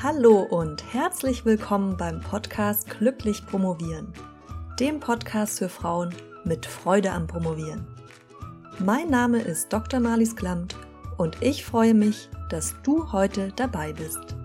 Hallo 0.00 0.42
und 0.42 0.94
herzlich 0.94 1.44
willkommen 1.44 1.96
beim 1.96 2.20
Podcast 2.20 2.88
Glücklich 2.88 3.44
Promovieren, 3.44 4.12
dem 4.78 5.00
Podcast 5.00 5.58
für 5.58 5.68
Frauen 5.68 6.14
mit 6.44 6.66
Freude 6.66 7.10
am 7.10 7.26
Promovieren. 7.26 7.84
Mein 8.78 9.10
Name 9.10 9.40
ist 9.40 9.72
Dr. 9.72 9.98
Marlies 9.98 10.36
Klamt 10.36 10.76
und 11.16 11.42
ich 11.42 11.64
freue 11.64 11.94
mich, 11.94 12.28
dass 12.48 12.76
du 12.84 13.10
heute 13.10 13.52
dabei 13.56 13.92
bist. 13.92 14.36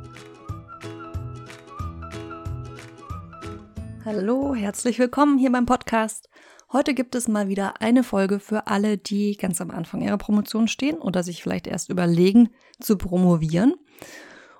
Hallo, 4.05 4.55
herzlich 4.55 4.97
willkommen 4.97 5.37
hier 5.37 5.51
beim 5.51 5.67
Podcast. 5.67 6.29
Heute 6.71 6.95
gibt 6.95 7.13
es 7.13 7.27
mal 7.27 7.47
wieder 7.47 7.79
eine 7.79 8.03
Folge 8.03 8.39
für 8.39 8.65
alle, 8.65 8.97
die 8.97 9.37
ganz 9.37 9.61
am 9.61 9.69
Anfang 9.69 10.01
ihrer 10.01 10.17
Promotion 10.17 10.67
stehen 10.67 10.97
oder 10.97 11.21
sich 11.21 11.43
vielleicht 11.43 11.67
erst 11.67 11.91
überlegen 11.91 12.49
zu 12.79 12.97
promovieren. 12.97 13.75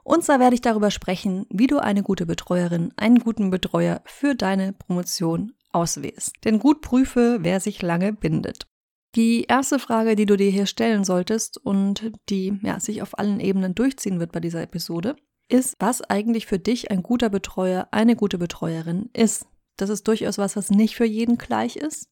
Und 0.03 0.23
zwar 0.23 0.39
werde 0.39 0.55
ich 0.55 0.61
darüber 0.61 0.91
sprechen, 0.91 1.45
wie 1.49 1.67
du 1.67 1.79
eine 1.79 2.03
gute 2.03 2.25
Betreuerin, 2.25 2.93
einen 2.97 3.19
guten 3.19 3.49
Betreuer 3.49 4.01
für 4.05 4.35
deine 4.35 4.73
Promotion 4.73 5.53
auswählst. 5.71 6.33
Denn 6.43 6.59
gut 6.59 6.81
prüfe, 6.81 7.39
wer 7.41 7.59
sich 7.59 7.81
lange 7.81 8.13
bindet. 8.13 8.67
Die 9.15 9.43
erste 9.43 9.79
Frage, 9.79 10.15
die 10.15 10.25
du 10.25 10.35
dir 10.35 10.49
hier 10.49 10.65
stellen 10.65 11.03
solltest 11.03 11.57
und 11.57 12.11
die 12.29 12.59
ja, 12.63 12.79
sich 12.79 13.01
auf 13.01 13.17
allen 13.17 13.39
Ebenen 13.39 13.75
durchziehen 13.75 14.19
wird 14.19 14.31
bei 14.31 14.39
dieser 14.39 14.61
Episode, 14.63 15.15
ist, 15.49 15.75
was 15.79 16.01
eigentlich 16.01 16.47
für 16.47 16.59
dich 16.59 16.89
ein 16.89 17.03
guter 17.03 17.29
Betreuer, 17.29 17.87
eine 17.91 18.15
gute 18.15 18.37
Betreuerin 18.37 19.09
ist. 19.13 19.45
Das 19.77 19.89
ist 19.89 20.07
durchaus 20.07 20.37
was, 20.37 20.55
was 20.55 20.71
nicht 20.71 20.95
für 20.95 21.05
jeden 21.05 21.37
gleich 21.37 21.75
ist. 21.75 22.09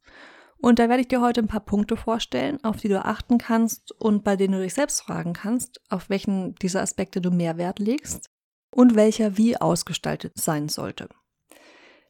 Und 0.61 0.77
da 0.77 0.89
werde 0.89 1.01
ich 1.01 1.07
dir 1.07 1.21
heute 1.21 1.41
ein 1.41 1.47
paar 1.47 1.65
Punkte 1.65 1.97
vorstellen, 1.97 2.63
auf 2.63 2.77
die 2.77 2.87
du 2.87 3.03
achten 3.03 3.39
kannst 3.39 3.91
und 3.93 4.23
bei 4.23 4.35
denen 4.35 4.53
du 4.53 4.61
dich 4.61 4.75
selbst 4.75 5.01
fragen 5.01 5.33
kannst, 5.33 5.81
auf 5.89 6.09
welchen 6.09 6.53
dieser 6.55 6.81
Aspekte 6.81 7.19
du 7.19 7.31
mehr 7.31 7.57
Wert 7.57 7.79
legst 7.79 8.29
und 8.69 8.95
welcher 8.95 9.37
wie 9.37 9.57
ausgestaltet 9.57 10.33
sein 10.35 10.69
sollte. 10.69 11.09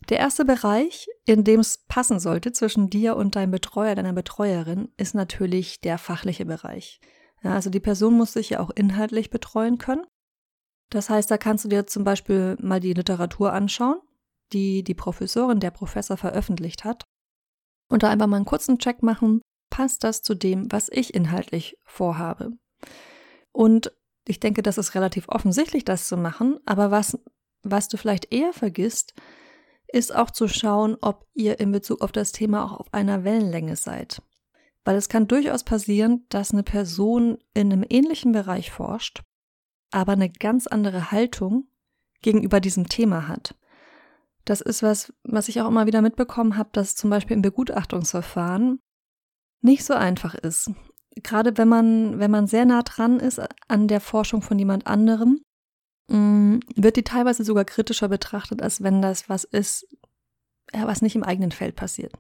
Der 0.10 0.20
erste 0.20 0.44
Bereich, 0.44 1.08
in 1.26 1.46
dem 1.46 1.62
es 1.62 1.86
passen 1.88 2.20
sollte 2.20 2.52
zwischen 2.52 2.90
dir 2.90 3.16
und 3.16 3.38
deinem 3.38 3.52
Betreuer, 3.52 3.96
deiner 3.96 4.14
Betreuerin, 4.14 4.90
ist 4.98 5.16
natürlich 5.16 5.80
der 5.80 5.98
fachliche 5.98 6.46
Bereich. 6.46 7.00
Ja, 7.44 7.54
also 7.54 7.70
die 7.70 7.80
Person 7.80 8.16
muss 8.16 8.34
sich 8.34 8.50
ja 8.50 8.60
auch 8.60 8.72
inhaltlich 8.72 9.30
betreuen 9.30 9.78
können. 9.78 10.06
Das 10.90 11.10
heißt, 11.10 11.32
da 11.32 11.38
kannst 11.38 11.64
du 11.64 11.70
dir 11.70 11.88
zum 11.88 12.04
Beispiel 12.04 12.58
mal 12.60 12.82
die 12.82 12.94
Literatur 12.94 13.54
anschauen, 13.54 14.02
die 14.52 14.84
die 14.84 14.94
Professorin, 14.94 15.62
der 15.62 15.72
Professor 15.72 16.18
veröffentlicht 16.18 16.84
hat 16.84 17.06
und 17.92 18.04
da 18.04 18.10
einfach 18.10 18.28
mal 18.28 18.38
einen 18.38 18.46
kurzen 18.46 18.80
Check 18.80 19.04
machen, 19.04 19.42
passt 19.70 20.04
das 20.04 20.22
zu 20.22 20.34
dem, 20.34 20.72
was 20.72 20.90
ich 20.90 21.14
inhaltlich 21.14 21.78
vorhabe. 21.84 22.52
Und 23.52 23.92
ich 24.28 24.40
denke, 24.40 24.62
das 24.62 24.78
ist 24.78 24.96
relativ 24.96 25.28
offensichtlich, 25.28 25.84
das 25.84 26.08
zu 26.08 26.18
machen, 26.18 26.60
aber 26.66 26.92
was, 26.92 27.18
was 27.64 27.88
du 27.88 27.98
vielleicht 27.98 28.34
eher 28.34 28.54
vergisst, 28.54 29.14
ist 29.88 30.16
auch 30.16 30.32
zu 30.32 30.48
schauen, 30.48 30.96
ob 31.02 31.26
ihr 31.34 31.60
in 31.60 31.72
Bezug 31.72 32.02
auf 32.02 32.12
das 32.12 32.32
Thema 32.32 32.64
auch 32.64 32.80
auf 32.80 32.94
einer 32.94 33.24
Wellenlänge 33.24 33.76
seid. 33.76 34.22
Weil 34.86 34.96
es 34.96 35.10
kann 35.10 35.28
durchaus 35.28 35.64
passieren, 35.64 36.26
dass 36.30 36.52
eine 36.52 36.64
Person 36.64 37.38
in 37.54 37.72
einem 37.72 37.86
ähnlichen 37.88 38.32
Bereich 38.32 38.72
forscht, 38.72 39.22
aber 39.92 40.14
eine 40.14 40.30
ganz 40.30 40.66
andere 40.68 41.12
Haltung 41.12 41.68
gegenüber 42.22 42.60
diesem 42.62 42.88
Thema 42.88 43.28
hat. 43.28 43.56
Das 44.46 44.62
ist 44.62 44.84
was, 44.84 45.14
was 45.24 45.48
ich 45.50 45.62
auch 45.62 45.68
immer 45.68 45.86
wieder 45.86 46.02
mitbekommen 46.02 46.58
habe, 46.58 46.70
dass 46.74 46.96
zum 46.96 47.10
Beispiel 47.10 47.36
im 47.36 47.42
Begutachtungsverfahren 47.42 48.80
nicht 49.62 49.84
so 49.84 49.94
einfach 49.94 50.34
ist. 50.36 50.72
Gerade 51.16 51.58
wenn 51.58 51.68
man, 51.68 52.20
wenn 52.20 52.32
man 52.32 52.48
sehr 52.48 52.66
nah 52.66 52.82
dran 52.84 53.20
ist 53.20 53.42
an 53.68 53.88
der 53.88 54.02
Forschung 54.02 54.42
von 54.42 54.58
jemand 54.58 54.88
anderem, 54.88 55.42
mm, 56.08 56.60
wird 56.76 56.96
die 56.96 57.04
teilweise 57.04 57.44
sogar 57.44 57.66
kritischer 57.66 58.08
betrachtet, 58.08 58.62
als 58.62 58.82
wenn 58.82 59.02
das 59.02 59.30
was 59.30 59.44
ist, 59.44 59.88
was 60.74 61.02
nicht 61.02 61.16
im 61.16 61.24
eigenen 61.24 61.52
Feld 61.52 61.76
passiert. 61.76 62.14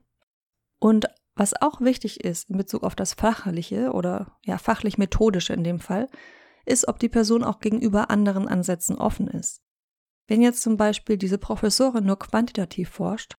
Und 0.79 1.07
was 1.35 1.59
auch 1.59 1.81
wichtig 1.81 2.23
ist 2.23 2.49
in 2.49 2.57
Bezug 2.57 2.83
auf 2.83 2.95
das 2.95 3.13
Fachliche 3.13 3.93
oder 3.93 4.37
ja, 4.45 4.57
fachlich-methodische 4.57 5.53
in 5.53 5.63
dem 5.63 5.79
Fall, 5.79 6.09
ist, 6.65 6.87
ob 6.87 6.99
die 6.99 7.09
Person 7.09 7.43
auch 7.43 7.59
gegenüber 7.59 8.11
anderen 8.11 8.47
Ansätzen 8.47 8.97
offen 8.97 9.27
ist. 9.27 9.61
Wenn 10.31 10.41
jetzt 10.41 10.61
zum 10.61 10.77
Beispiel 10.77 11.17
diese 11.17 11.37
Professorin 11.37 12.05
nur 12.05 12.17
quantitativ 12.17 12.87
forscht, 12.87 13.35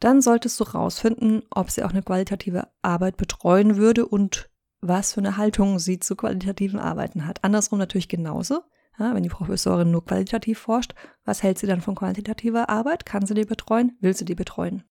dann 0.00 0.22
solltest 0.22 0.58
du 0.58 0.64
rausfinden, 0.64 1.44
ob 1.50 1.70
sie 1.70 1.84
auch 1.84 1.90
eine 1.90 2.02
qualitative 2.02 2.66
Arbeit 2.82 3.16
betreuen 3.16 3.76
würde 3.76 4.04
und 4.04 4.50
was 4.80 5.12
für 5.12 5.20
eine 5.20 5.36
Haltung 5.36 5.78
sie 5.78 6.00
zu 6.00 6.16
qualitativen 6.16 6.80
Arbeiten 6.80 7.28
hat. 7.28 7.44
Andersrum 7.44 7.78
natürlich 7.78 8.08
genauso. 8.08 8.62
Ja, 8.98 9.14
wenn 9.14 9.22
die 9.22 9.28
Professorin 9.28 9.92
nur 9.92 10.04
qualitativ 10.04 10.58
forscht, 10.58 10.96
was 11.24 11.44
hält 11.44 11.60
sie 11.60 11.68
dann 11.68 11.80
von 11.80 11.94
quantitativer 11.94 12.68
Arbeit? 12.68 13.06
Kann 13.06 13.24
sie 13.24 13.34
die 13.34 13.44
betreuen? 13.44 13.96
Will 14.00 14.16
sie 14.16 14.24
die 14.24 14.34
betreuen? 14.34 14.82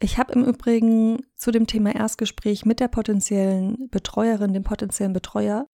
Ich 0.00 0.16
habe 0.16 0.32
im 0.32 0.46
Übrigen 0.46 1.18
zu 1.36 1.50
dem 1.50 1.66
Thema 1.66 1.94
Erstgespräch 1.94 2.64
mit 2.64 2.80
der 2.80 2.88
potenziellen 2.88 3.90
Betreuerin, 3.90 4.54
dem 4.54 4.64
potenziellen 4.64 5.12
Betreuer, 5.12 5.68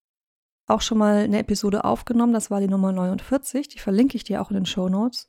auch 0.70 0.80
schon 0.80 0.98
mal 0.98 1.24
eine 1.24 1.38
Episode 1.38 1.84
aufgenommen, 1.84 2.32
das 2.32 2.50
war 2.50 2.60
die 2.60 2.68
Nummer 2.68 2.92
49, 2.92 3.68
die 3.68 3.78
verlinke 3.78 4.16
ich 4.16 4.24
dir 4.24 4.40
auch 4.40 4.50
in 4.50 4.56
den 4.56 4.66
Show 4.66 4.88
Notes, 4.88 5.28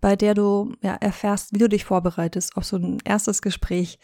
bei 0.00 0.16
der 0.16 0.34
du 0.34 0.74
ja, 0.82 0.94
erfährst, 0.94 1.52
wie 1.52 1.58
du 1.58 1.68
dich 1.68 1.84
vorbereitest 1.84 2.56
auf 2.56 2.64
so 2.64 2.76
ein 2.76 2.98
erstes 3.04 3.42
Gespräch 3.42 3.98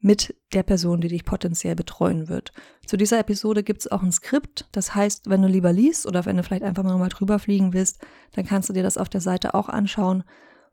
mit 0.00 0.34
der 0.52 0.62
Person, 0.62 1.00
die 1.00 1.08
dich 1.08 1.24
potenziell 1.24 1.74
betreuen 1.74 2.28
wird. 2.28 2.52
Zu 2.86 2.98
dieser 2.98 3.18
Episode 3.18 3.62
gibt 3.62 3.80
es 3.80 3.90
auch 3.90 4.02
ein 4.02 4.12
Skript, 4.12 4.68
das 4.72 4.94
heißt, 4.94 5.30
wenn 5.30 5.40
du 5.40 5.48
lieber 5.48 5.72
liest 5.72 6.06
oder 6.06 6.26
wenn 6.26 6.36
du 6.36 6.42
vielleicht 6.42 6.62
einfach 6.62 6.82
mal 6.82 7.08
drüber 7.08 7.38
fliegen 7.38 7.72
willst, 7.72 8.04
dann 8.32 8.44
kannst 8.44 8.68
du 8.68 8.74
dir 8.74 8.82
das 8.82 8.98
auf 8.98 9.08
der 9.08 9.22
Seite 9.22 9.54
auch 9.54 9.68
anschauen 9.68 10.24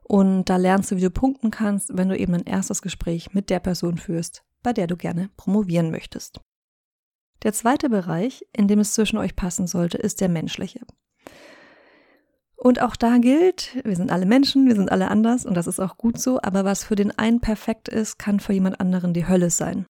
und 0.02 0.44
da 0.50 0.56
lernst 0.56 0.90
du, 0.90 0.96
wie 0.96 1.00
du 1.00 1.10
punkten 1.10 1.50
kannst, 1.50 1.96
wenn 1.96 2.10
du 2.10 2.18
eben 2.18 2.34
ein 2.34 2.44
erstes 2.44 2.82
Gespräch 2.82 3.32
mit 3.32 3.48
der 3.48 3.60
Person 3.60 3.96
führst, 3.96 4.44
bei 4.62 4.74
der 4.74 4.86
du 4.86 4.96
gerne 4.96 5.30
promovieren 5.36 5.90
möchtest. 5.90 6.40
Der 7.42 7.52
zweite 7.52 7.88
Bereich, 7.88 8.46
in 8.52 8.68
dem 8.68 8.78
es 8.78 8.94
zwischen 8.94 9.18
euch 9.18 9.34
passen 9.34 9.66
sollte, 9.66 9.98
ist 9.98 10.20
der 10.20 10.28
menschliche. 10.28 10.80
Und 12.54 12.80
auch 12.80 12.94
da 12.94 13.18
gilt, 13.18 13.76
wir 13.84 13.96
sind 13.96 14.12
alle 14.12 14.26
Menschen, 14.26 14.68
wir 14.68 14.76
sind 14.76 14.92
alle 14.92 15.10
anders 15.10 15.44
und 15.44 15.54
das 15.54 15.66
ist 15.66 15.80
auch 15.80 15.96
gut 15.96 16.20
so, 16.20 16.40
aber 16.40 16.64
was 16.64 16.84
für 16.84 16.94
den 16.94 17.10
einen 17.18 17.40
perfekt 17.40 17.88
ist, 17.88 18.18
kann 18.18 18.38
für 18.38 18.52
jemand 18.52 18.80
anderen 18.80 19.12
die 19.12 19.26
Hölle 19.26 19.50
sein. 19.50 19.84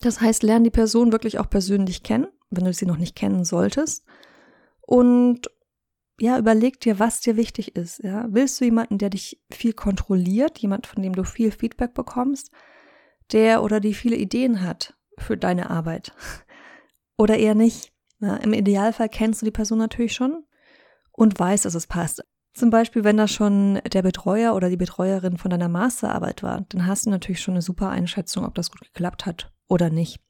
Das 0.00 0.20
heißt, 0.20 0.42
lern 0.42 0.62
die 0.62 0.70
Person 0.70 1.12
wirklich 1.12 1.38
auch 1.38 1.48
persönlich 1.48 2.02
kennen, 2.02 2.26
wenn 2.50 2.66
du 2.66 2.72
sie 2.74 2.84
noch 2.84 2.98
nicht 2.98 3.16
kennen 3.16 3.46
solltest. 3.46 4.04
Und 4.82 5.50
ja, 6.20 6.38
überleg 6.38 6.80
dir, 6.80 6.98
was 6.98 7.22
dir 7.22 7.36
wichtig 7.36 7.76
ist. 7.76 8.02
Ja? 8.02 8.26
Willst 8.28 8.60
du 8.60 8.66
jemanden, 8.66 8.98
der 8.98 9.08
dich 9.08 9.42
viel 9.50 9.72
kontrolliert, 9.72 10.58
jemand, 10.58 10.86
von 10.86 11.02
dem 11.02 11.14
du 11.14 11.24
viel 11.24 11.50
Feedback 11.50 11.94
bekommst, 11.94 12.50
der 13.32 13.62
oder 13.62 13.80
die 13.80 13.94
viele 13.94 14.16
Ideen 14.16 14.60
hat 14.62 14.94
für 15.18 15.38
deine 15.38 15.70
Arbeit? 15.70 16.12
Oder 17.16 17.38
eher 17.38 17.54
nicht. 17.54 17.92
Ja, 18.20 18.36
Im 18.36 18.52
Idealfall 18.52 19.08
kennst 19.08 19.42
du 19.42 19.46
die 19.46 19.52
Person 19.52 19.78
natürlich 19.78 20.14
schon 20.14 20.44
und 21.12 21.38
weißt, 21.38 21.64
dass 21.64 21.74
es 21.74 21.86
passt. 21.86 22.22
Zum 22.54 22.70
Beispiel, 22.70 23.04
wenn 23.04 23.18
das 23.18 23.30
schon 23.30 23.80
der 23.92 24.00
Betreuer 24.00 24.54
oder 24.54 24.70
die 24.70 24.78
Betreuerin 24.78 25.36
von 25.36 25.50
deiner 25.50 25.68
Masterarbeit 25.68 26.42
war, 26.42 26.64
dann 26.70 26.86
hast 26.86 27.04
du 27.04 27.10
natürlich 27.10 27.42
schon 27.42 27.54
eine 27.54 27.62
super 27.62 27.90
Einschätzung, 27.90 28.46
ob 28.46 28.54
das 28.54 28.70
gut 28.70 28.80
geklappt 28.80 29.26
hat 29.26 29.52
oder 29.68 29.90
nicht. 29.90 30.20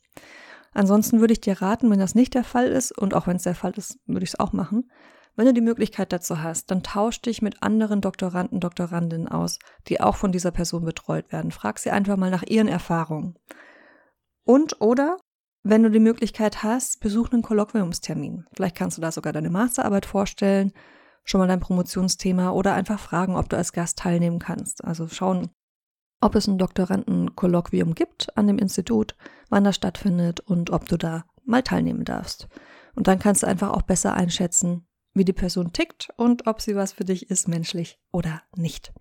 Ansonsten 0.72 1.20
würde 1.20 1.32
ich 1.32 1.40
dir 1.40 1.62
raten, 1.62 1.88
wenn 1.90 2.00
das 2.00 2.16
nicht 2.16 2.34
der 2.34 2.44
Fall 2.44 2.66
ist, 2.66 2.90
und 2.96 3.14
auch 3.14 3.28
wenn 3.28 3.36
es 3.36 3.44
der 3.44 3.54
Fall 3.54 3.72
ist, 3.76 3.98
würde 4.06 4.24
ich 4.24 4.30
es 4.30 4.40
auch 4.40 4.52
machen, 4.52 4.90
wenn 5.36 5.46
du 5.46 5.52
die 5.52 5.60
Möglichkeit 5.60 6.12
dazu 6.12 6.42
hast, 6.42 6.70
dann 6.70 6.82
tausch 6.82 7.20
dich 7.20 7.42
mit 7.42 7.62
anderen 7.62 8.00
Doktoranden, 8.00 8.58
Doktorandinnen 8.58 9.28
aus, 9.28 9.58
die 9.86 10.00
auch 10.00 10.16
von 10.16 10.32
dieser 10.32 10.50
Person 10.50 10.84
betreut 10.84 11.30
werden. 11.30 11.50
Frag 11.50 11.78
sie 11.78 11.90
einfach 11.90 12.16
mal 12.16 12.30
nach 12.30 12.42
ihren 12.42 12.68
Erfahrungen. 12.68 13.38
Und 14.44 14.80
oder 14.80 15.18
wenn 15.68 15.82
du 15.82 15.90
die 15.90 15.98
Möglichkeit 15.98 16.62
hast, 16.62 17.00
besuch 17.00 17.32
einen 17.32 17.42
Kolloquiumstermin. 17.42 18.46
Vielleicht 18.54 18.76
kannst 18.76 18.98
du 18.98 19.02
da 19.02 19.10
sogar 19.10 19.32
deine 19.32 19.50
Masterarbeit 19.50 20.06
vorstellen, 20.06 20.72
schon 21.24 21.40
mal 21.40 21.48
dein 21.48 21.60
Promotionsthema 21.60 22.50
oder 22.50 22.74
einfach 22.74 23.00
fragen, 23.00 23.34
ob 23.34 23.48
du 23.48 23.56
als 23.56 23.72
Gast 23.72 23.98
teilnehmen 23.98 24.38
kannst. 24.38 24.84
Also 24.84 25.08
schauen, 25.08 25.50
ob 26.20 26.36
es 26.36 26.46
ein 26.46 26.58
Doktorandenkolloquium 26.58 27.94
gibt 27.94 28.36
an 28.36 28.46
dem 28.46 28.58
Institut, 28.58 29.16
wann 29.48 29.64
das 29.64 29.74
stattfindet 29.74 30.38
und 30.38 30.70
ob 30.70 30.86
du 30.86 30.96
da 30.96 31.24
mal 31.44 31.62
teilnehmen 31.62 32.04
darfst. 32.04 32.48
Und 32.94 33.08
dann 33.08 33.18
kannst 33.18 33.42
du 33.42 33.48
einfach 33.48 33.70
auch 33.70 33.82
besser 33.82 34.14
einschätzen, 34.14 34.86
wie 35.14 35.24
die 35.24 35.32
Person 35.32 35.72
tickt 35.72 36.10
und 36.16 36.46
ob 36.46 36.60
sie 36.60 36.76
was 36.76 36.92
für 36.92 37.04
dich 37.04 37.28
ist, 37.28 37.48
menschlich 37.48 37.98
oder 38.12 38.42
nicht. 38.54 38.92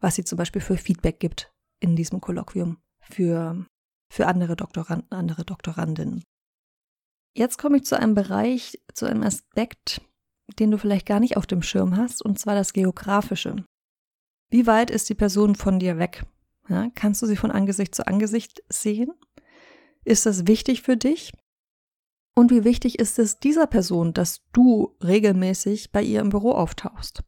Was 0.00 0.16
sie 0.16 0.24
zum 0.24 0.36
Beispiel 0.36 0.60
für 0.60 0.76
Feedback 0.76 1.20
gibt 1.20 1.52
in 1.78 1.94
diesem 1.94 2.20
Kolloquium 2.20 2.78
für 3.00 3.66
für 4.12 4.26
andere 4.26 4.56
Doktoranden, 4.56 5.10
andere 5.10 5.42
Doktorandinnen. 5.42 6.22
Jetzt 7.34 7.56
komme 7.56 7.78
ich 7.78 7.84
zu 7.84 7.98
einem 7.98 8.14
Bereich, 8.14 8.78
zu 8.92 9.06
einem 9.06 9.22
Aspekt, 9.22 10.02
den 10.58 10.70
du 10.70 10.76
vielleicht 10.76 11.06
gar 11.06 11.18
nicht 11.18 11.38
auf 11.38 11.46
dem 11.46 11.62
Schirm 11.62 11.96
hast, 11.96 12.22
und 12.22 12.38
zwar 12.38 12.54
das 12.54 12.74
Geografische. 12.74 13.64
Wie 14.50 14.66
weit 14.66 14.90
ist 14.90 15.08
die 15.08 15.14
Person 15.14 15.54
von 15.54 15.78
dir 15.78 15.96
weg? 15.96 16.26
Ja, 16.68 16.90
kannst 16.94 17.22
du 17.22 17.26
sie 17.26 17.36
von 17.36 17.50
Angesicht 17.50 17.94
zu 17.94 18.06
Angesicht 18.06 18.62
sehen? 18.68 19.12
Ist 20.04 20.26
das 20.26 20.46
wichtig 20.46 20.82
für 20.82 20.98
dich? 20.98 21.32
Und 22.34 22.50
wie 22.50 22.64
wichtig 22.64 22.98
ist 22.98 23.18
es 23.18 23.38
dieser 23.38 23.66
Person, 23.66 24.12
dass 24.12 24.42
du 24.52 24.94
regelmäßig 25.02 25.90
bei 25.90 26.02
ihr 26.02 26.20
im 26.20 26.28
Büro 26.28 26.52
auftauchst? 26.52 27.24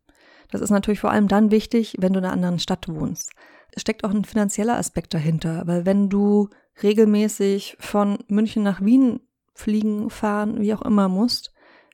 Das 0.51 0.61
ist 0.61 0.71
natürlich 0.71 1.01
vor 1.01 1.13
allem 1.13 1.29
dann 1.29 1.51
wichtig, 1.51 1.97
wenn 1.99 2.13
du 2.13 2.19
in 2.19 2.27
einer 2.27 2.35
anderen 2.35 2.59
Stadt 2.59 2.89
wohnst. 2.89 3.33
Es 3.73 3.81
steckt 3.81 4.05
auch 4.05 4.11
ein 4.11 4.27
finanzieller 4.27 4.77
Aspekt 4.77 5.15
dahinter, 5.15 5.67
weil 5.67 5.87
wenn 5.87 6.11
du 6.11 6.51
regelmäßig 6.83 7.77
von 7.79 8.19
München 8.29 8.63
nach 8.63 8.81
Wien 8.81 9.21
fliegen, 9.55 10.11
fahren, 10.11 10.61
wie 10.61 10.75
auch 10.75 10.83
immer 10.83 11.09
musst, 11.09 11.53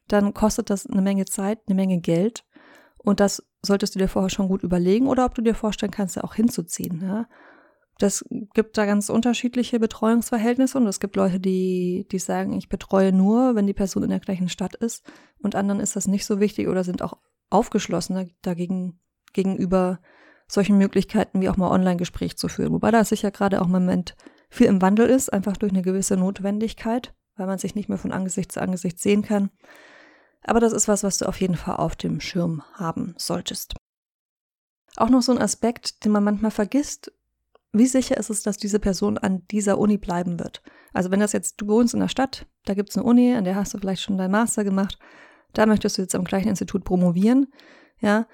dann 0.09 0.35
kostet 0.35 0.71
das 0.71 0.87
eine 0.87 1.03
Menge 1.03 1.27
Zeit, 1.27 1.61
eine 1.67 1.75
Menge 1.75 2.00
Geld. 2.00 2.44
Und 2.99 3.21
das 3.21 3.47
solltest 3.62 3.94
du 3.94 3.99
dir 3.99 4.09
vorher 4.09 4.31
schon 4.31 4.49
gut 4.49 4.62
überlegen 4.62 5.06
oder 5.06 5.25
ob 5.25 5.35
du 5.35 5.43
dir 5.43 5.55
vorstellen 5.55 5.93
kannst, 5.93 6.17
da 6.17 6.23
auch 6.23 6.35
hinzuziehen. 6.35 7.00
Ja? 7.03 7.29
Das 7.99 8.25
gibt 8.55 8.79
da 8.79 8.87
ganz 8.87 9.11
unterschiedliche 9.11 9.79
Betreuungsverhältnisse 9.79 10.79
und 10.79 10.87
es 10.87 11.00
gibt 11.00 11.17
Leute, 11.17 11.38
die, 11.38 12.06
die 12.11 12.19
sagen, 12.19 12.55
ich 12.55 12.69
betreue 12.69 13.12
nur, 13.12 13.55
wenn 13.55 13.67
die 13.67 13.75
Person 13.75 14.03
in 14.03 14.11
der 14.11 14.21
gleichen 14.21 14.49
Stadt 14.49 14.75
ist 14.75 15.05
und 15.43 15.55
anderen 15.55 15.81
ist 15.81 15.97
das 15.97 16.06
nicht 16.06 16.25
so 16.25 16.41
wichtig 16.41 16.69
oder 16.69 16.82
sind 16.82 17.03
auch 17.03 17.19
aufgeschlossen 17.50 18.35
dagegen 18.43 19.00
gegenüber 19.32 20.00
solchen 20.49 20.79
Möglichkeiten 20.79 21.41
wie 21.41 21.49
auch 21.49 21.56
mal 21.56 21.71
Online-Gespräch 21.71 22.37
zu 22.37 22.49
führen. 22.49 22.73
Wobei 22.73 22.91
da 22.91 23.05
sicher 23.05 23.31
gerade 23.31 23.61
auch 23.61 23.67
im 23.67 23.73
Moment 23.73 24.17
viel 24.50 24.67
im 24.67 24.82
Wandel 24.82 25.08
ist, 25.08 25.32
einfach 25.32 25.56
durch 25.56 25.73
eine 25.73 25.82
gewisse 25.82 26.17
Notwendigkeit, 26.17 27.14
weil 27.37 27.47
man 27.47 27.58
sich 27.58 27.75
nicht 27.75 27.88
mehr 27.88 27.99
von 27.99 28.12
Angesicht 28.12 28.52
zu 28.52 28.61
Angesicht 28.61 29.00
sehen 29.00 29.23
kann. 29.23 29.50
Aber 30.43 30.61
das 30.61 30.73
ist 30.73 30.88
was, 30.88 31.02
was 31.02 31.19
du 31.19 31.26
auf 31.26 31.41
jeden 31.41 31.56
Fall 31.56 31.76
auf 31.76 31.97
dem 31.97 32.20
Schirm 32.20 32.62
haben 32.75 33.14
solltest. 33.17 33.75
Auch 34.97 35.08
noch 35.08 35.23
so 35.23 35.32
ein 35.32 35.41
Aspekt, 35.41 36.05
den 36.05 36.12
man 36.12 36.25
manchmal 36.25 36.50
vergisst. 36.50 37.12
Wie 37.73 37.87
sicher 37.87 38.17
ist 38.17 38.31
es, 38.31 38.43
dass 38.43 38.56
diese 38.56 38.81
Person 38.81 39.17
an 39.17 39.47
dieser 39.50 39.79
Uni 39.79 39.97
bleiben 39.97 40.41
wird? 40.41 40.62
Also 40.93 41.11
wenn 41.11 41.20
das 41.20 41.32
jetzt, 41.32 41.61
du 41.61 41.69
wohnst 41.69 41.94
in 41.94 42.00
der 42.00 42.08
Stadt, 42.08 42.46
da 42.64 42.75
gibt 42.75 42.91
es 42.91 42.96
eine 42.96 43.06
Uni, 43.06 43.35
an 43.35 43.44
der 43.44 43.55
hast 43.55 43.73
du 43.73 43.79
vielleicht 43.79 44.03
schon 44.03 44.19
deinen 44.19 44.32
Master 44.32 44.64
gemacht, 44.64 44.99
da 45.53 45.67
möchtest 45.67 45.96
du 45.99 46.03
jetzt 46.03 46.14
am 46.14 46.25
gleichen 46.25 46.49
Institut 46.49 46.85
promovieren, 46.85 47.53
ja. 48.00 48.26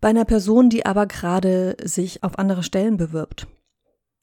Bei 0.00 0.08
einer 0.08 0.24
Person, 0.24 0.70
die 0.70 0.86
aber 0.86 1.06
gerade 1.06 1.76
sich 1.82 2.22
auf 2.24 2.38
andere 2.38 2.62
Stellen 2.62 2.96
bewirbt. 2.96 3.46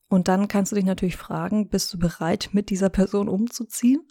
Und 0.09 0.27
dann 0.27 0.47
kannst 0.47 0.71
du 0.71 0.75
dich 0.75 0.85
natürlich 0.85 1.17
fragen, 1.17 1.69
bist 1.69 1.93
du 1.93 1.99
bereit, 1.99 2.49
mit 2.53 2.69
dieser 2.69 2.89
Person 2.89 3.27
umzuziehen 3.27 4.01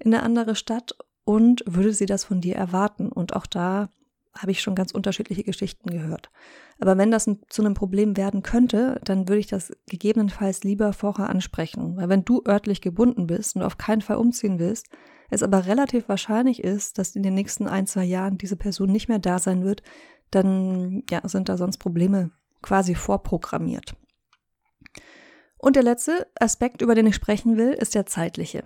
in 0.00 0.14
eine 0.14 0.22
andere 0.22 0.54
Stadt 0.54 0.96
und 1.24 1.62
würde 1.66 1.92
sie 1.92 2.06
das 2.06 2.24
von 2.24 2.40
dir 2.40 2.56
erwarten? 2.56 3.12
Und 3.12 3.36
auch 3.36 3.46
da 3.46 3.90
habe 4.36 4.50
ich 4.50 4.62
schon 4.62 4.74
ganz 4.74 4.92
unterschiedliche 4.92 5.44
Geschichten 5.44 5.90
gehört. 5.90 6.30
Aber 6.80 6.96
wenn 6.96 7.10
das 7.10 7.30
zu 7.48 7.62
einem 7.62 7.74
Problem 7.74 8.16
werden 8.16 8.42
könnte, 8.42 8.98
dann 9.04 9.28
würde 9.28 9.40
ich 9.40 9.46
das 9.46 9.72
gegebenenfalls 9.86 10.64
lieber 10.64 10.92
vorher 10.92 11.28
ansprechen. 11.28 11.96
Weil 11.96 12.08
wenn 12.08 12.24
du 12.24 12.42
örtlich 12.46 12.80
gebunden 12.80 13.26
bist 13.26 13.56
und 13.56 13.62
auf 13.62 13.76
keinen 13.76 14.00
Fall 14.00 14.16
umziehen 14.16 14.58
willst, 14.58 14.88
es 15.30 15.42
aber 15.42 15.66
relativ 15.66 16.08
wahrscheinlich 16.08 16.62
ist, 16.64 16.98
dass 16.98 17.14
in 17.14 17.22
den 17.22 17.34
nächsten 17.34 17.68
ein, 17.68 17.86
zwei 17.86 18.04
Jahren 18.04 18.38
diese 18.38 18.56
Person 18.56 18.90
nicht 18.90 19.08
mehr 19.08 19.18
da 19.18 19.38
sein 19.38 19.64
wird, 19.64 19.82
dann 20.30 21.02
ja, 21.10 21.26
sind 21.28 21.48
da 21.48 21.56
sonst 21.56 21.78
Probleme 21.78 22.30
quasi 22.62 22.94
vorprogrammiert. 22.94 23.94
Und 25.62 25.76
der 25.76 25.84
letzte 25.84 26.26
Aspekt, 26.40 26.82
über 26.82 26.96
den 26.96 27.06
ich 27.06 27.14
sprechen 27.14 27.56
will, 27.56 27.70
ist 27.70 27.94
der 27.94 28.04
zeitliche. 28.04 28.64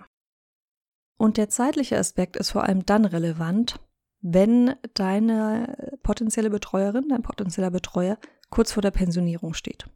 Und 1.17 1.37
der 1.37 1.47
zeitliche 1.47 1.97
Aspekt 1.97 2.35
ist 2.35 2.49
vor 2.49 2.63
allem 2.63 2.87
dann 2.87 3.05
relevant, 3.05 3.79
wenn 4.21 4.73
deine 4.95 5.99
potenzielle 6.01 6.49
Betreuerin, 6.49 7.07
dein 7.07 7.21
potenzieller 7.21 7.69
Betreuer 7.69 8.17
kurz 8.49 8.71
vor 8.71 8.81
der 8.81 8.89
Pensionierung 8.89 9.53
steht. 9.53 9.87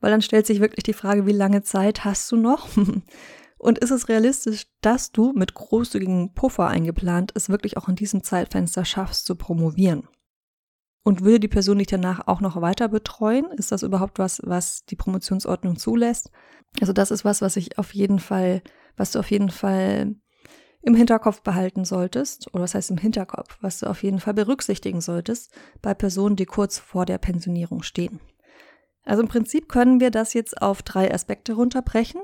Weil 0.00 0.12
dann 0.12 0.22
stellt 0.22 0.46
sich 0.46 0.60
wirklich 0.60 0.84
die 0.84 0.92
Frage, 0.92 1.26
wie 1.26 1.32
lange 1.32 1.62
Zeit 1.62 2.04
hast 2.04 2.30
du 2.30 2.36
noch? 2.36 2.68
Und 3.58 3.78
ist 3.78 3.90
es 3.90 4.08
realistisch, 4.08 4.68
dass 4.82 5.10
du 5.10 5.32
mit 5.32 5.54
großzügigen 5.54 6.34
Puffer 6.34 6.68
eingeplant 6.68 7.32
es 7.34 7.48
wirklich 7.48 7.76
auch 7.78 7.88
in 7.88 7.96
diesem 7.96 8.22
Zeitfenster 8.22 8.84
schaffst 8.84 9.26
zu 9.26 9.34
promovieren? 9.34 10.06
Und 11.06 11.20
würde 11.20 11.38
die 11.38 11.46
Person 11.46 11.78
dich 11.78 11.86
danach 11.86 12.26
auch 12.26 12.40
noch 12.40 12.60
weiter 12.60 12.88
betreuen? 12.88 13.46
Ist 13.52 13.70
das 13.70 13.84
überhaupt 13.84 14.18
was, 14.18 14.40
was 14.42 14.84
die 14.86 14.96
Promotionsordnung 14.96 15.76
zulässt? 15.76 16.32
Also 16.80 16.92
das 16.92 17.12
ist 17.12 17.24
was, 17.24 17.40
was 17.40 17.54
ich 17.54 17.78
auf 17.78 17.94
jeden 17.94 18.18
Fall, 18.18 18.60
was 18.96 19.12
du 19.12 19.20
auf 19.20 19.30
jeden 19.30 19.50
Fall 19.50 20.16
im 20.82 20.94
Hinterkopf 20.96 21.42
behalten 21.42 21.84
solltest, 21.84 22.52
oder 22.52 22.64
was 22.64 22.74
heißt 22.74 22.90
im 22.90 22.98
Hinterkopf, 22.98 23.56
was 23.60 23.78
du 23.78 23.86
auf 23.86 24.02
jeden 24.02 24.18
Fall 24.18 24.34
berücksichtigen 24.34 25.00
solltest 25.00 25.56
bei 25.80 25.94
Personen, 25.94 26.34
die 26.34 26.44
kurz 26.44 26.80
vor 26.80 27.06
der 27.06 27.18
Pensionierung 27.18 27.84
stehen. 27.84 28.18
Also 29.04 29.22
im 29.22 29.28
Prinzip 29.28 29.68
können 29.68 30.00
wir 30.00 30.10
das 30.10 30.34
jetzt 30.34 30.60
auf 30.60 30.82
drei 30.82 31.14
Aspekte 31.14 31.52
runterbrechen. 31.52 32.20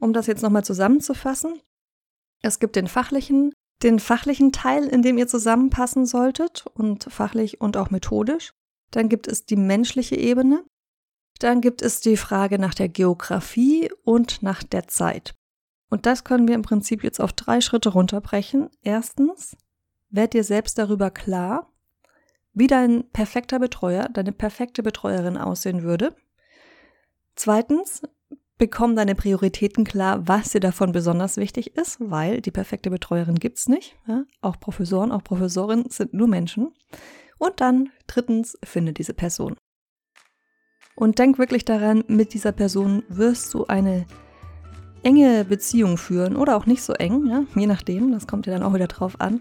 Um 0.00 0.12
das 0.12 0.26
jetzt 0.26 0.42
nochmal 0.42 0.64
zusammenzufassen. 0.64 1.60
Es 2.42 2.58
gibt 2.58 2.74
den 2.74 2.88
fachlichen, 2.88 3.53
den 3.82 3.98
fachlichen 3.98 4.52
Teil, 4.52 4.86
in 4.86 5.02
dem 5.02 5.18
ihr 5.18 5.26
zusammenpassen 5.26 6.06
solltet 6.06 6.66
und 6.74 7.04
fachlich 7.04 7.60
und 7.60 7.76
auch 7.76 7.90
methodisch. 7.90 8.54
Dann 8.90 9.08
gibt 9.08 9.26
es 9.28 9.44
die 9.44 9.56
menschliche 9.56 10.16
Ebene. 10.16 10.64
Dann 11.40 11.60
gibt 11.60 11.82
es 11.82 12.00
die 12.00 12.16
Frage 12.16 12.58
nach 12.58 12.74
der 12.74 12.88
Geografie 12.88 13.90
und 14.04 14.42
nach 14.42 14.62
der 14.62 14.86
Zeit. 14.86 15.34
Und 15.90 16.06
das 16.06 16.24
können 16.24 16.48
wir 16.48 16.54
im 16.54 16.62
Prinzip 16.62 17.04
jetzt 17.04 17.20
auf 17.20 17.32
drei 17.32 17.60
Schritte 17.60 17.90
runterbrechen. 17.90 18.70
Erstens, 18.82 19.56
werd 20.10 20.32
dir 20.32 20.44
selbst 20.44 20.78
darüber 20.78 21.10
klar, 21.10 21.70
wie 22.52 22.68
dein 22.68 23.10
perfekter 23.10 23.58
Betreuer, 23.58 24.08
deine 24.08 24.32
perfekte 24.32 24.82
Betreuerin 24.82 25.36
aussehen 25.36 25.82
würde. 25.82 26.14
Zweitens, 27.34 28.02
bekomm 28.58 28.94
deine 28.96 29.14
Prioritäten 29.14 29.84
klar, 29.84 30.26
was 30.28 30.50
dir 30.50 30.60
davon 30.60 30.92
besonders 30.92 31.36
wichtig 31.36 31.76
ist, 31.76 31.98
weil 32.00 32.40
die 32.40 32.50
perfekte 32.50 32.90
Betreuerin 32.90 33.36
gibt's 33.36 33.68
nicht. 33.68 33.96
Ja? 34.06 34.24
Auch 34.40 34.60
Professoren, 34.60 35.12
auch 35.12 35.24
Professorinnen 35.24 35.90
sind 35.90 36.14
nur 36.14 36.28
Menschen. 36.28 36.72
Und 37.38 37.60
dann 37.60 37.90
drittens, 38.06 38.56
finde 38.64 38.92
diese 38.92 39.14
Person. 39.14 39.56
Und 40.94 41.18
denk 41.18 41.38
wirklich 41.38 41.64
daran, 41.64 42.04
mit 42.06 42.34
dieser 42.34 42.52
Person 42.52 43.02
wirst 43.08 43.52
du 43.52 43.66
eine 43.66 44.06
enge 45.02 45.44
Beziehung 45.44 45.98
führen 45.98 46.36
oder 46.36 46.56
auch 46.56 46.66
nicht 46.66 46.82
so 46.82 46.92
eng, 46.94 47.26
ja? 47.26 47.44
je 47.56 47.66
nachdem, 47.66 48.12
das 48.12 48.26
kommt 48.26 48.46
dir 48.46 48.52
dann 48.52 48.62
auch 48.62 48.74
wieder 48.74 48.86
drauf 48.86 49.20
an. 49.20 49.40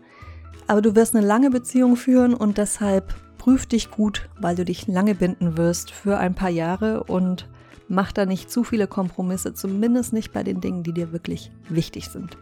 Aber 0.67 0.81
du 0.81 0.95
wirst 0.95 1.15
eine 1.15 1.25
lange 1.25 1.51
Beziehung 1.51 1.95
führen 1.95 2.33
und 2.33 2.57
deshalb 2.57 3.13
prüf 3.37 3.65
dich 3.65 3.91
gut, 3.91 4.29
weil 4.39 4.55
du 4.55 4.65
dich 4.65 4.87
lange 4.87 5.15
binden 5.15 5.57
wirst 5.57 5.91
für 5.91 6.17
ein 6.17 6.33
paar 6.33 6.49
Jahre 6.49 7.03
und 7.03 7.49
Mach 7.87 8.11
da 8.11 8.25
nicht 8.25 8.51
zu 8.51 8.63
viele 8.63 8.87
Kompromisse, 8.87 9.53
zumindest 9.53 10.13
nicht 10.13 10.33
bei 10.33 10.43
den 10.43 10.61
Dingen, 10.61 10.83
die 10.83 10.93
dir 10.93 11.11
wirklich 11.11 11.51
wichtig 11.69 12.09
sind. 12.09 12.37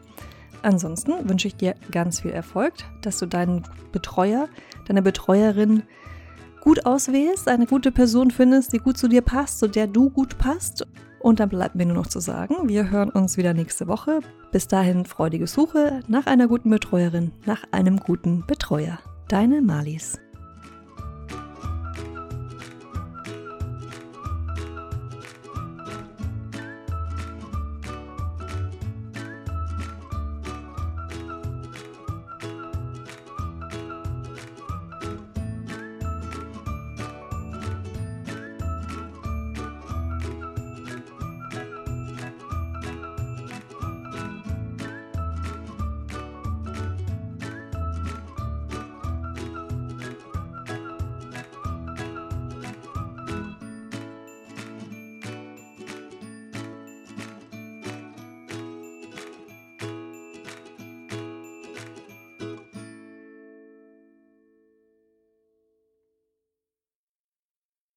Ansonsten 0.61 1.27
wünsche 1.27 1.47
ich 1.47 1.55
dir 1.55 1.75
ganz 1.91 2.21
viel 2.21 2.31
Erfolg, 2.31 2.73
dass 3.01 3.17
du 3.17 3.25
deinen 3.25 3.63
Betreuer, 3.91 4.47
deine 4.87 5.01
Betreuerin 5.01 5.83
gut 6.61 6.85
auswählst, 6.85 7.47
eine 7.47 7.65
gute 7.65 7.91
Person 7.91 8.31
findest, 8.31 8.71
die 8.73 8.77
gut 8.77 8.97
zu 8.97 9.07
dir 9.07 9.21
passt, 9.21 9.59
zu 9.59 9.67
der 9.67 9.87
du 9.87 10.09
gut 10.09 10.37
passt. 10.37 10.85
Und 11.19 11.39
dann 11.39 11.49
bleibt 11.49 11.75
mir 11.75 11.85
nur 11.85 11.95
noch 11.95 12.07
zu 12.07 12.19
sagen, 12.19 12.69
wir 12.69 12.89
hören 12.89 13.09
uns 13.09 13.37
wieder 13.37 13.53
nächste 13.53 13.87
Woche. 13.87 14.21
Bis 14.51 14.67
dahin 14.67 15.05
freudige 15.05 15.47
Suche 15.47 16.01
nach 16.07 16.25
einer 16.25 16.47
guten 16.47 16.69
Betreuerin, 16.69 17.31
nach 17.45 17.63
einem 17.71 17.97
guten 17.97 18.45
Betreuer. 18.47 18.99
Deine 19.27 19.61
Malis. 19.61 20.19